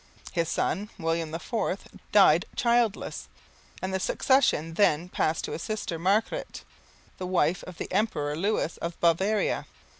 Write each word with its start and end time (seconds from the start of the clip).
His 0.31 0.49
son, 0.49 0.89
William 0.97 1.31
IV, 1.31 1.83
died 2.11 2.47
childless; 2.55 3.27
and 3.83 3.93
the 3.93 3.99
succession 3.99 4.73
then 4.73 5.09
passed 5.09 5.45
to 5.45 5.51
his 5.51 5.61
sister 5.61 5.99
Margaret, 5.99 6.63
the 7.19 7.27
wife 7.27 7.63
of 7.65 7.77
the 7.77 7.91
Emperor 7.91 8.35
Lewis 8.35 8.77
of 8.77 8.99
Bavaria. 8.99 9.67